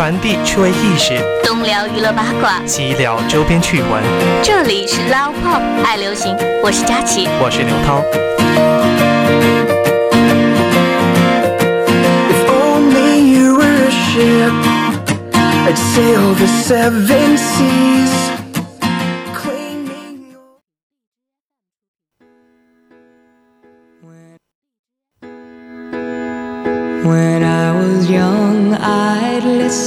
[0.00, 1.12] 传递趣味意识，
[1.44, 4.02] 东聊娱乐八卦，西聊周边趣闻。
[4.42, 6.34] 这里是 Love Pop 爱流行，
[6.64, 8.02] 我是佳琪，我是刘涛。
[12.30, 14.54] If only you were a ship,
[15.34, 18.39] I'd sail the seven seas.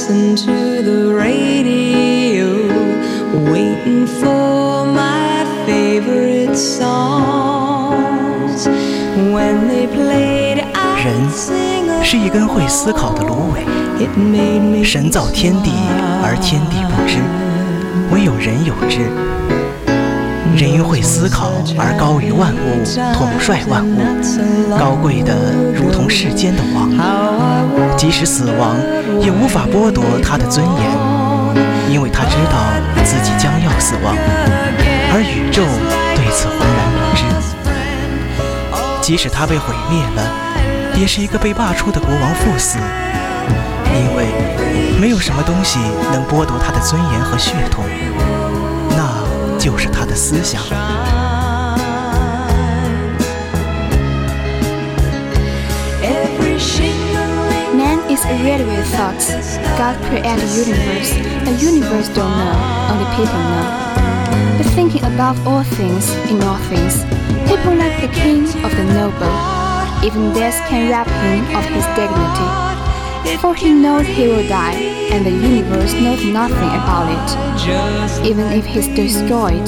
[0.06, 2.46] Listen to the radio,
[3.50, 7.86] waiting for my favorite songs.
[9.32, 13.64] When they played, I'd sing 是一根会思考的芦苇
[14.84, 15.70] 神造天地，
[16.22, 17.16] 而天地不知，
[18.12, 19.08] 唯有人有之。
[20.54, 23.98] 人因会思考而高于万物，统帅万物，
[24.78, 25.34] 高贵的
[25.74, 26.88] 如同世间的王。
[27.96, 28.76] 即使死亡，
[29.20, 30.80] 也无法剥夺他的尊严，
[31.90, 32.54] 因为他知道
[33.02, 34.14] 自己将要死亡，
[35.12, 35.64] 而宇宙
[36.14, 37.24] 对此浑然不知。
[39.02, 40.22] 即使他被毁灭了，
[40.96, 42.78] 也是一个被罢黜的国王赴死，
[43.92, 44.26] 因为
[45.00, 45.80] 没有什么东西
[46.12, 47.84] 能剥夺他的尊严和血统，
[49.63, 50.61] 就是他的思想。
[56.03, 59.57] every shimmering Man is already with thoughts.
[59.77, 61.11] God created the universe.
[61.47, 62.55] The universe don't know,
[62.91, 63.67] only people know.
[64.57, 67.03] But thinking above all things, in all things,
[67.47, 69.35] people like the king of the noble.
[70.03, 72.72] Even death can rob him of his dignity.
[73.40, 74.74] For he knows he will die,
[75.12, 78.26] and the universe knows nothing about it.
[78.26, 79.64] Even if he's destroyed,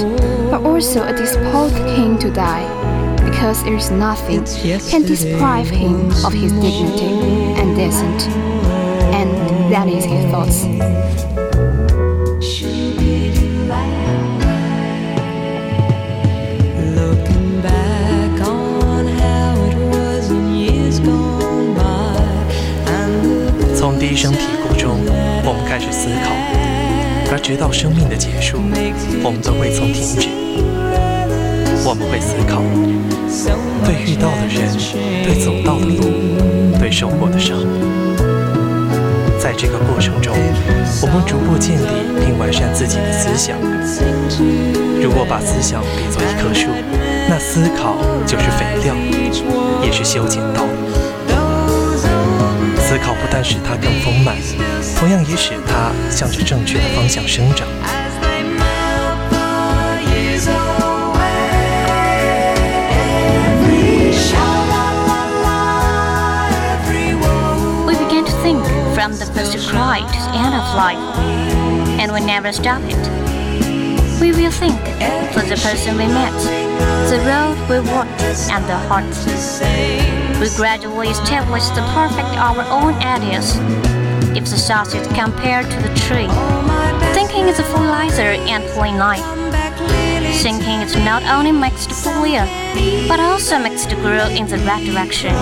[0.51, 2.67] but also a disposed king to die.
[3.17, 4.45] Because there is nothing
[4.91, 7.13] can deprive him of his dignity
[7.61, 8.29] and decent.
[9.13, 9.31] And
[9.73, 11.46] that is his thoughts.
[23.99, 24.99] 第一声啼哭中，
[25.45, 26.31] 我们开始思考，
[27.33, 28.59] 而直到生命的结束，
[29.25, 30.29] 我们都未曾停止。
[31.85, 32.61] 我们会思考，
[33.85, 34.69] 对遇到的人，
[35.25, 37.57] 对走到的路，对受过的伤。
[39.41, 40.35] 在这个过程中，
[41.01, 41.87] 我们逐步建立
[42.21, 43.57] 并完善自己的思想。
[45.01, 46.69] 如果把思想比作一棵树，
[47.29, 47.97] 那思考
[48.27, 48.95] 就是肥料，
[49.83, 50.67] 也是修剪刀。
[52.89, 54.37] 思考不但使它更丰满，
[54.97, 57.67] 同样也使它向着正确的方向生长。
[57.83, 61.67] as they melt the years away,
[62.95, 65.51] every sha-la-la-la,
[66.77, 67.87] every woe.
[67.87, 68.63] We begin to think
[68.95, 71.03] from the first cry to the end of life,
[71.99, 73.26] and we never stop it.
[74.21, 74.81] We will think
[75.33, 76.33] for the person we met,
[77.11, 79.05] the road we walked, and the heart.
[80.41, 83.57] We gradually establish the perfect our own ideas.
[84.35, 86.29] If the sauce is compared to the tree,
[87.13, 89.25] thinking is a fertilizer and plain life.
[90.43, 92.45] Thinking is not only makes the clear,
[93.09, 95.33] but also makes the grow in the right direction.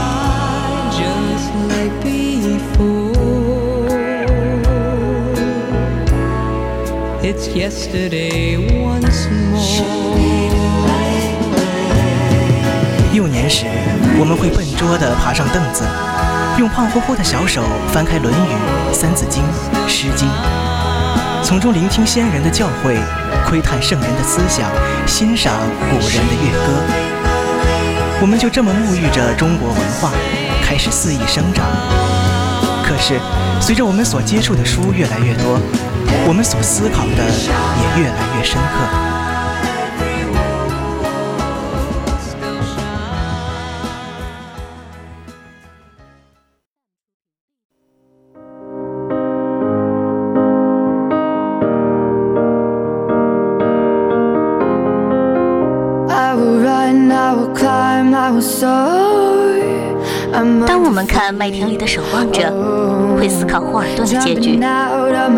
[0.90, 2.93] just like before.
[7.24, 10.18] It's yesterday once more.
[13.14, 13.64] 幼年时，
[14.18, 15.84] 我们会笨拙地爬上凳子，
[16.58, 18.36] 用胖乎乎的小手翻开《论语》
[18.92, 19.42] 《三字经》
[19.88, 20.28] 《诗经》，
[21.42, 22.98] 从中聆听先人的教诲，
[23.48, 24.70] 窥探圣人的思想，
[25.06, 25.54] 欣赏
[25.88, 26.74] 古人的乐歌。
[28.20, 30.10] 我们就这么沐浴着中国文化，
[30.62, 31.64] 开始肆意生长。
[32.84, 33.18] 可是，
[33.62, 35.58] 随着我们所接触的书越来越多，
[36.26, 39.14] 我们所思考的也越来越深刻。
[60.66, 62.93] 当我们看麦田里的守望者。
[63.28, 64.60] 思考霍尔顿的结局，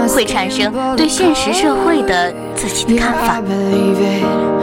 [0.08, 3.42] 会产生对现实社会的自己的看法，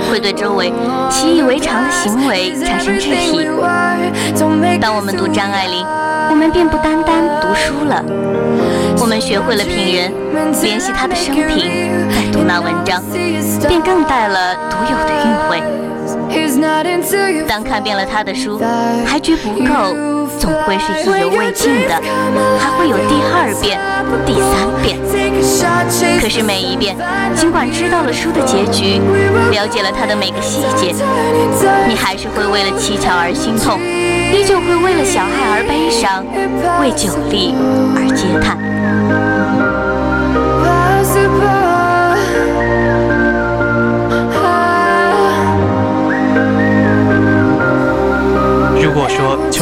[0.10, 0.72] 会对周围
[1.10, 3.48] 习以为常的行为产生质疑。
[4.80, 5.86] 当我们读张爱玲，
[6.30, 8.04] 我们便不单单读书了，
[9.00, 10.12] 我们学会了品人，
[10.62, 13.02] 联系她的生平，再读那文章，
[13.68, 15.64] 便更带了独有的韵味。
[17.48, 18.60] 当看遍了他的书，
[19.06, 22.02] 还觉不够，总会是意犹未尽的，
[22.60, 23.80] 还会有第二遍、
[24.26, 24.98] 第三遍。
[26.20, 26.96] 可是每一遍，
[27.36, 29.02] 尽管知道了书的结局，
[29.52, 30.94] 了解了它的每个细节，
[31.88, 33.80] 你还是会为了蹊跷而心痛，
[34.34, 36.26] 依旧会为了小爱而悲伤，
[36.82, 37.54] 为酒力
[37.96, 38.58] 而嗟叹。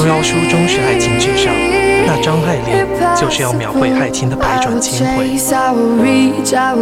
[0.01, 1.53] 琼瑶书中是爱情至上，
[2.07, 5.37] 那张爱玲就是要描绘爱情的百转千回。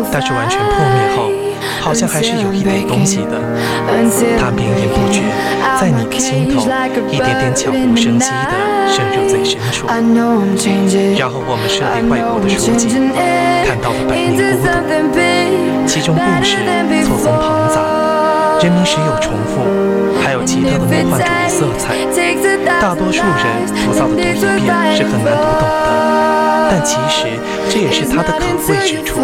[0.10, 1.30] 但是完全破灭后，
[1.82, 3.42] 好像还是有一点东西的，
[4.40, 5.24] 它绵延不绝，
[5.82, 6.62] 在你的心头
[7.12, 9.86] 一点点悄无声息地渗入最深处。
[9.86, 12.88] 然后我们涉猎外国的书籍，
[13.68, 15.20] 看到了百年孤独，
[15.86, 16.56] 其中故事
[17.04, 17.99] 错综庞杂，
[18.62, 19.64] 人民时有重复，
[20.22, 21.96] 还有奇特的魔幻主义色彩。
[22.82, 27.28] 大多数人浮躁的读一遍是很难读懂的，但其实
[27.70, 29.22] 这也是它的可贵之处。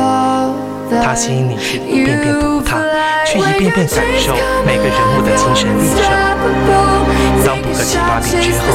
[1.03, 2.79] 它吸引你是一遍遍读它，
[3.25, 4.33] 去一遍遍感受
[4.65, 6.07] 每个人物的精神历程。
[7.45, 8.71] 当读个七八遍之后，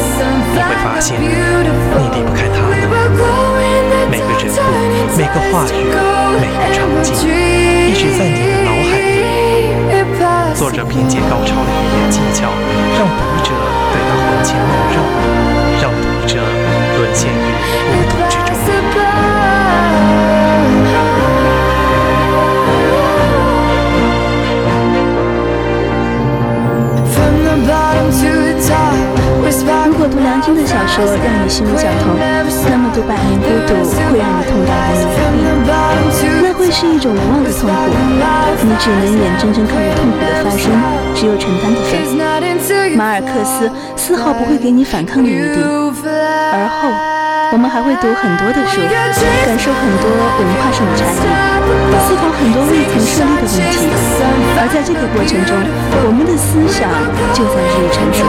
[0.52, 2.76] 你会发现你离不开它了。
[4.10, 4.58] 每个人物、
[5.16, 5.88] 每个话语、
[6.38, 7.08] 每个场景，
[7.88, 8.59] 一直在你的。
[10.54, 12.50] 作者凭借高超的语言技巧，
[12.98, 13.50] 让读者
[13.92, 14.96] 对他魂牵梦绕，
[15.80, 16.32] 让读者
[16.98, 17.34] 沦陷于
[17.90, 18.50] 孤独之中。
[30.22, 32.16] 梁静的小说让你心如绞痛，
[32.68, 33.74] 那么多《百年孤独》
[34.10, 35.70] 会让你痛到无能为
[36.10, 37.70] 力，那会是一种无望的痛苦。
[38.62, 40.70] 你只能眼睁睁看着痛苦的发生，
[41.14, 41.90] 只有承担的份。
[42.96, 45.60] 马尔克斯丝毫不会给你反抗的余地。
[46.52, 46.88] 而后，
[47.52, 48.80] 我们还会读很多的书，
[49.44, 50.08] 感受很多
[50.38, 51.18] 文化上的差异，
[52.06, 53.90] 思考很多未曾设立的问题。
[54.56, 55.58] 而在这个过程中，
[56.06, 56.88] 我们的思想
[57.34, 58.22] 就在日益成熟。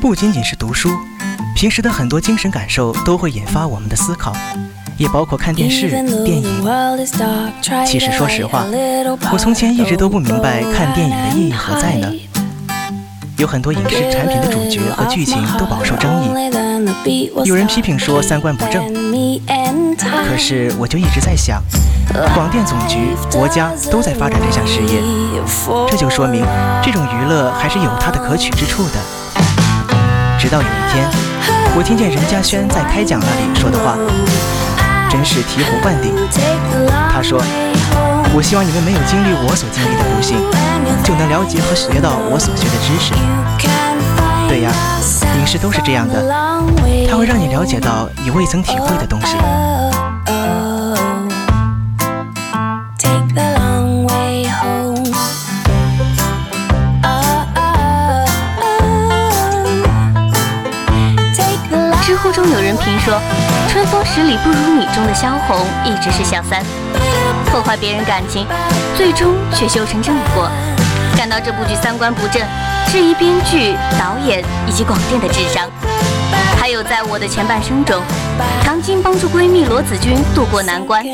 [0.00, 0.90] 不仅仅是读书，
[1.54, 4.32] 平时的很多精神感受都会引发我们的思考，
[4.96, 5.88] 也包括看电视、
[6.24, 6.64] 电影。
[7.86, 8.66] 其实说实话，
[9.32, 12.12] 我从前一直都不明白看电影的意义何在呢。
[13.36, 18.84] 有很多影视产品的主角和剧情都饱受争议，有人批评说三观不正。
[20.28, 21.62] 可是我就一直在想，
[22.34, 25.00] 广电总局、国家都在发展这项事业，
[25.88, 26.44] 这就说明
[26.82, 29.00] 这种娱乐还是有它的可取之处的。
[30.38, 31.08] 直到有一天，
[31.76, 33.98] 我听见任嘉轩在开讲那里说的话，
[35.10, 36.14] 真是醍醐灌顶。
[37.10, 37.42] 他说
[38.32, 40.38] ：“我希望你们没有经历我所经历的不幸，
[41.02, 43.12] 就能了解和学到我所学的知识。”
[44.46, 44.70] 对呀，
[45.40, 46.22] 影视都是这样的，
[47.10, 49.34] 它会让你了解到你未曾体会的东西。
[63.04, 63.20] 说，
[63.70, 66.64] 《春风十里不如你》中的萧红一直是小三，
[67.44, 68.46] 破坏别人感情，
[68.96, 70.48] 最终却修成正果。
[71.14, 72.42] 感到这部剧三观不正，
[72.86, 75.68] 质疑编剧、导演以及广电的智商。
[76.58, 78.00] 还有在我的前半生中，
[78.64, 81.04] 唐晶帮助闺蜜罗子君渡过难关，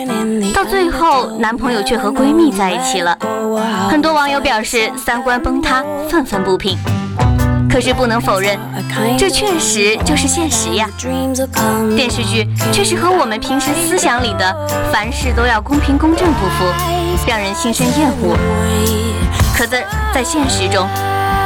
[0.54, 3.18] 到最后男朋友却和闺蜜在一起了。
[3.90, 6.78] 很多网友表示三观崩塌，愤愤不平。
[7.70, 8.58] 可是不能否认，
[9.16, 10.88] 这确实就是现实呀。
[11.96, 16.64] 电视剧确实和我们平时思想里的凡事都要公平公正不符，
[17.26, 18.36] 让人心生厌恶。
[19.56, 20.86] 可在在现实中，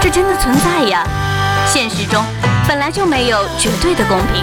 [0.00, 1.06] 这真的存在呀。
[1.66, 2.22] 现实中
[2.66, 4.42] 本来就没有绝对的公平。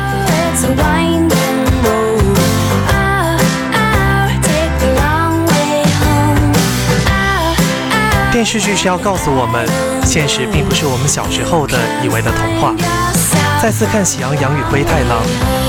[8.32, 9.68] 电视剧是要告诉我们，
[10.04, 12.74] 现实并不是我们小时候的以为的童话。
[13.62, 15.22] 再次看《喜羊羊与灰太狼》，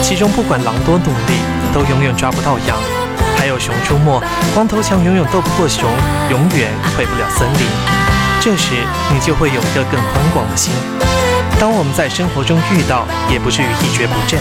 [0.02, 1.40] 其中不管狼多努力，
[1.72, 2.76] 都永远抓不到羊；
[3.36, 4.20] 还有《熊出没》，
[4.54, 5.88] 光头强永远斗不过熊，
[6.30, 7.66] 永远回不了森林。
[8.40, 8.74] 这时，
[9.12, 10.72] 你就会有一个更宽广的心。
[11.60, 14.40] 当我们在生活中遇到，也不至于一蹶不振。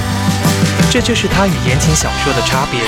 [0.89, 2.79] 这就是它与言情小说的差别。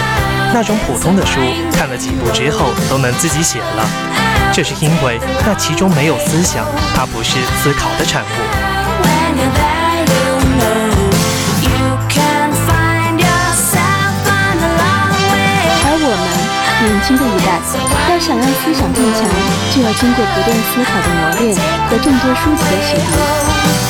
[0.54, 1.40] 那种普通的书，
[1.72, 3.88] 看了几部之后都能自己写了。
[4.56, 6.64] 这是因为那其中没有思想，
[6.96, 8.28] 它不是思考的产物。
[15.86, 16.24] 而我们，
[16.86, 17.58] 年轻的一代，
[18.14, 19.26] 要想让思想更强，
[19.74, 21.58] 就要经过不断思考的磨练
[21.90, 23.10] 和众多书籍的洗涤。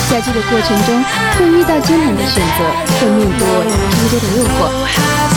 [0.09, 1.03] 在这个过程中，
[1.37, 2.63] 会遇到艰难的选择，
[3.01, 3.43] 会面对
[3.91, 4.71] 诸多的诱惑，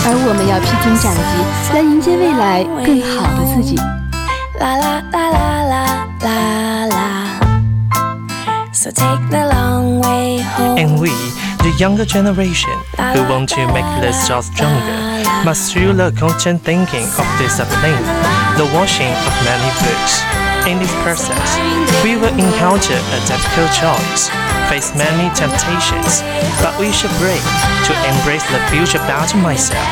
[0.06, 3.74] 而我们要披荆斩棘，来迎接未来更好的自己。
[4.58, 5.84] La la la la la
[6.24, 6.38] la
[6.88, 7.06] la.
[8.72, 10.78] So take the long way home.
[10.78, 11.10] And we,
[11.60, 12.72] the younger generation,
[13.12, 14.96] who want to make this job stronger,
[15.44, 18.02] must through the constant thinking of discipline,
[18.56, 20.24] the washing of many books.
[20.66, 21.48] In this process,
[22.02, 24.30] we will encounter a difficult choice,
[24.72, 26.24] face many temptations,
[26.64, 27.44] but we should brave
[27.86, 29.86] to embrace the future better myself.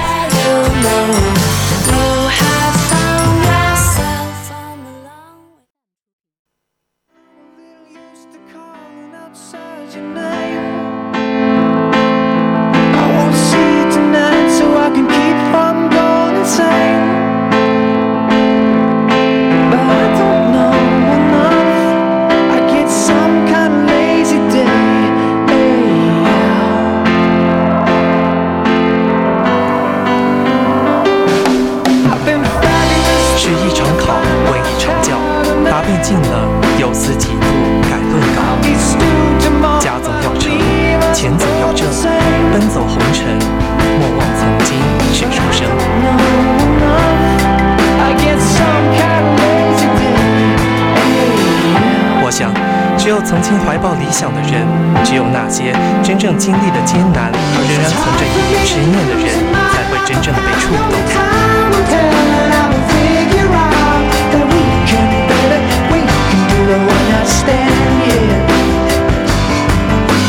[53.25, 54.66] 曾经怀抱理想的人，
[55.04, 55.74] 只有那些
[56.04, 59.34] 真正经历了艰难而仍然存着一点执念的人，
[59.74, 60.94] 才会真正的被触动。
[61.10, 65.60] Time will tell, and I will figure out that we can be better.
[65.89, 67.75] We can do the one night stand,
[68.08, 68.46] yeah.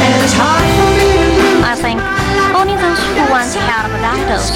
[0.00, 1.62] And it's hard for me to lose.
[1.62, 2.00] I think
[2.56, 4.50] only those who once had battles,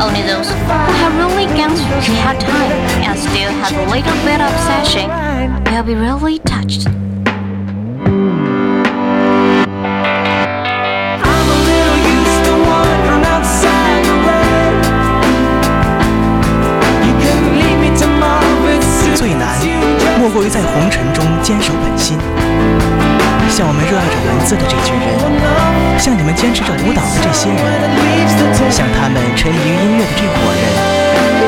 [0.00, 2.74] only those who have really gone through hard time
[3.06, 5.06] and still have a little bit of obsession,
[5.70, 6.88] will be really touched.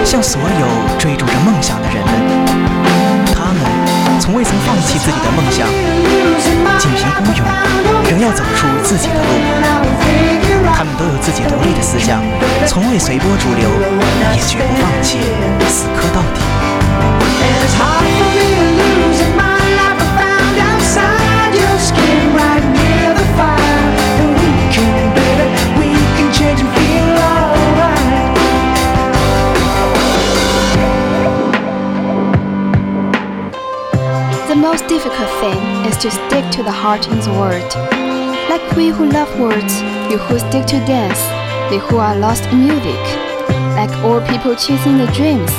[0.09, 2.11] 向所有追逐着梦想的人们，
[3.31, 3.61] 他们
[4.19, 5.67] 从未曾放弃自己的梦想，
[6.79, 7.45] 仅凭孤勇，
[8.09, 9.21] 仍要走出自己的路。
[10.73, 12.23] 他们都有自己独立的思想，
[12.65, 13.69] 从未随波逐流，
[14.33, 15.19] 也绝不放弃，
[35.39, 37.69] thing is to stick to the heart in the word.
[38.51, 39.73] Like we who love words,
[40.11, 41.21] you who stick to dance,
[41.71, 43.03] they who are lost in music.
[43.79, 45.51] Like all people chasing their dreams,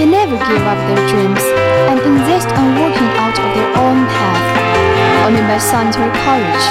[0.00, 1.44] they never give up their dreams
[1.92, 4.46] and insist on working out of their own path.
[5.28, 6.66] Only by solitary courage,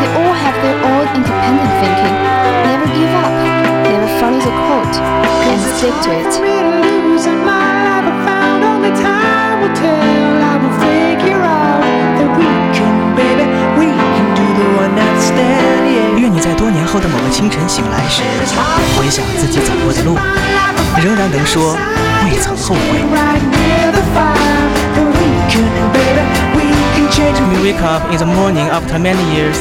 [0.00, 2.16] they all have their own independent thinking,
[2.64, 3.34] never give up,
[3.92, 4.96] never follow the quote,
[5.52, 6.32] and stick to it.
[8.90, 10.00] Time will tell.
[10.50, 11.69] I will figure out
[17.40, 18.20] 清晨醒来时，
[18.98, 20.14] 回想自己走过的路，
[21.02, 21.74] 仍然能说
[22.26, 23.00] 未曾后悔。
[23.08, 24.68] Right near the fire.
[25.00, 26.20] And we can, baby,
[26.52, 29.56] we can change and You wake up in the morning after many years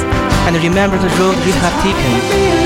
[0.45, 2.19] and remember the road you have taken.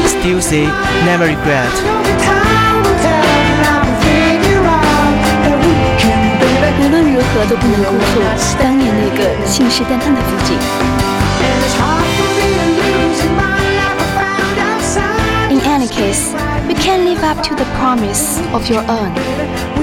[0.07, 0.65] Still say
[1.05, 1.69] never regret.
[1.85, 3.21] Only time will tell.
[3.21, 5.13] And I'll figure out
[5.45, 6.73] that we can, baby.
[6.81, 8.21] 无论如何都不能辜负
[8.57, 10.57] 当年那个信誓旦旦的自己。
[17.43, 19.82] To the promise of your own.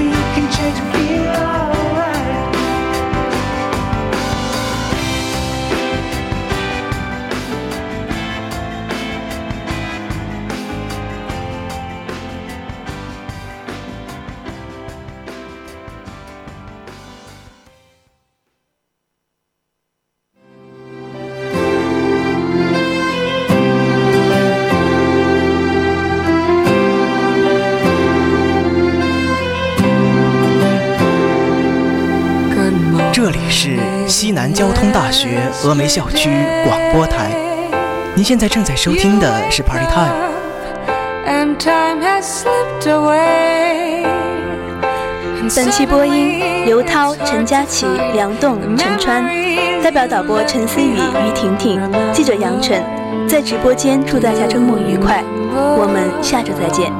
[34.61, 36.29] 交通大学峨眉校区
[36.63, 37.31] 广播台，
[38.13, 40.13] 您现在正在收听的是 Party Time。
[41.25, 44.05] And time has slipped away.
[45.55, 49.25] 本期播音：刘涛、陈佳琪、梁栋、陈川，
[49.81, 51.81] 代表导播陈思雨、于婷婷，
[52.13, 52.83] 记者杨晨。
[53.27, 55.23] 在直播间祝大家周末愉快，
[55.55, 56.93] 我们下周再见。